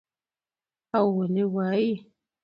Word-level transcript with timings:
او 0.97 1.05
ولې 1.17 1.43
وايى 1.53 1.93